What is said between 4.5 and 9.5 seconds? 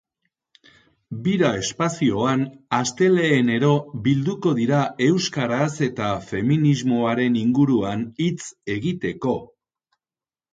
dira euskaraz eta feminismoaren inguruan hitz egiteko.